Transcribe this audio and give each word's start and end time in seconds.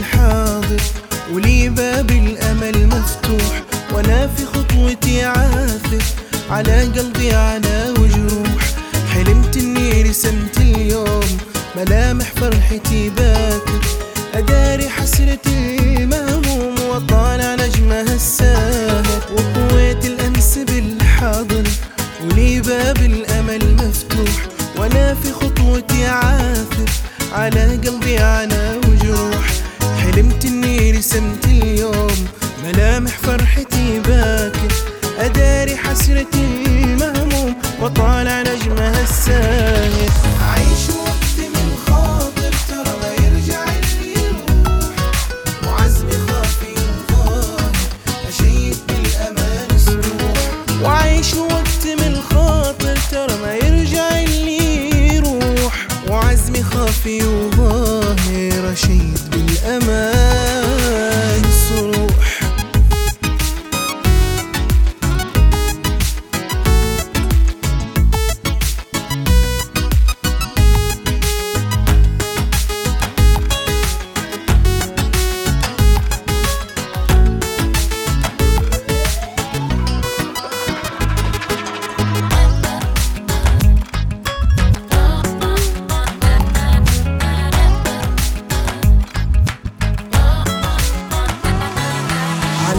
بالحاضر 0.00 0.80
ولي 1.32 1.68
باب 1.68 2.10
الأمل 2.10 2.86
مفتوح 2.86 3.62
وأنا 3.92 4.28
في 4.36 4.46
خطوتي 4.46 5.24
عاثر. 5.24 6.02
على 6.50 6.82
قلبي 6.82 7.34
على 7.34 7.94
وجروح 7.98 8.62
حلمت 9.14 9.56
إني 9.56 10.02
رسمت 10.02 10.58
اليوم. 10.58 11.38
ملامح 11.76 12.32
فرحتي 12.36 13.10
باكر 13.10 13.80
أداري 14.34 14.88
حسرتي 14.88 15.76
المهموم 15.78 16.74
وطالع 16.90 17.54
نجمها 17.54 18.14
الساهر 18.14 19.22
وقوة 19.32 20.00
الأمس 20.04 20.58
بالحاضر. 20.58 21.64
ولي 22.24 22.60
باب 22.60 22.96
الأمل 22.96 23.74
مفتوح 23.74 24.46
وأنا 24.76 25.14
في 25.14 25.32
خطوتي 25.32 26.06
عاثر. 26.06 26.90
على 27.32 27.76
قلبي 27.84 28.18
وجروح 28.18 28.79
حلمت 30.10 30.44
إني 30.44 30.90
رسمت 30.90 31.44
اليوم. 31.46 32.26
ملامح 32.64 33.10
فرحتي 33.18 34.00
باكر. 34.00 34.72
أداري 35.18 35.76
حسرتي 35.76 36.44
المهموم 36.66 37.54
وطالع 37.82 38.40
نجمها 38.40 39.02
الساهر. 39.02 40.10
عيش 40.42 40.84
وقت 40.90 41.36
من 41.38 41.76
خاطر 41.86 42.52
ترى 42.68 42.94
ما 43.02 43.12
يرجع 43.24 43.64
اللي 43.64 44.12
يروح 44.12 44.94
وعزمي 45.66 46.12
خافي 46.28 46.74
وظاهر 47.10 47.72
أشيد 48.28 48.76
بالأمان 48.88 49.78
سروح 49.78 50.38
وعيش 50.82 51.34
وقت 51.34 51.86
من 52.00 52.20
خاطر 52.30 52.96
ترى 53.10 53.36
ما 53.42 53.54
يرجع 53.54 54.08
اللي 54.20 55.14
يروح 55.14 55.86
وعزمي 56.08 56.62
خافي 56.62 57.22
وظاهر 57.22 57.49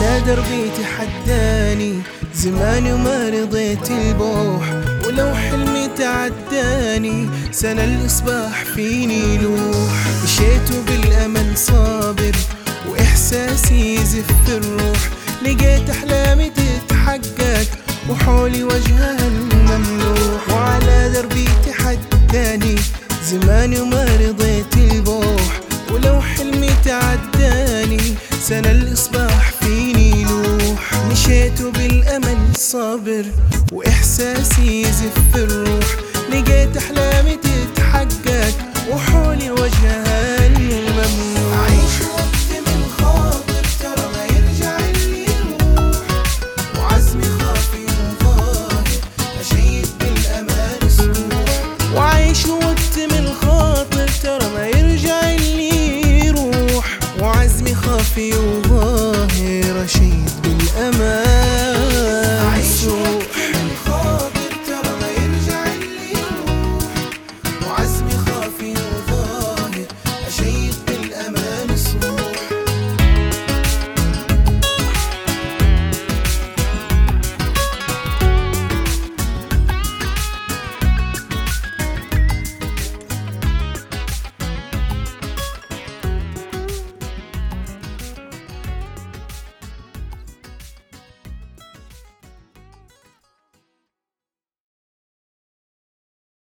على 0.00 0.20
دربي 0.20 0.70
تحداني 0.78 2.02
زماني 2.34 2.92
وما 2.92 3.28
رضيت 3.28 3.90
البوح 3.90 4.64
ولو 5.06 5.34
حلمي 5.34 5.88
تعداني 5.98 7.28
سنة 7.52 7.84
الإصباح 7.84 8.64
فيني 8.64 9.38
لوح 9.38 9.92
مشيت 10.24 10.72
بالأمل 10.88 11.58
صابر 11.58 12.36
وإحساسي 12.88 13.94
يزف 13.94 14.30
الروح. 14.48 14.98
لقيت 15.42 15.90
أحلامي 15.90 16.50
تتحقق 16.50 17.66
وحولي 18.10 18.64
وجهها 18.64 19.16
صابر 32.72 33.24
واحساسي 33.72 34.82
يزف 34.82 35.36
الروح. 35.36 35.86
لقيت 36.30 36.76
أحلامي 36.76 37.36
تتحقق 37.36 38.54
وحولي 38.90 39.50
وجهها 39.50 40.46
انه 40.46 40.76
ممنوع 40.78 41.56
وقت 42.00 42.50
من 42.66 42.80
ترى 43.82 44.06
ما 44.14 44.24
يرجع 44.24 44.78
وعزمي 46.78 47.24
خافي 47.38 47.84
وظاهر 48.22 48.84
أشيد 49.40 49.88
بالأمان 50.00 50.78
وعيش 51.94 52.46
وقت 52.46 52.94
من 53.12 53.32
ترى 54.22 54.48
ما 54.54 54.66
يرجع 54.66 55.20
وعزمي 57.20 57.74
خافي 57.74 58.32
وظاهر. 58.34 58.79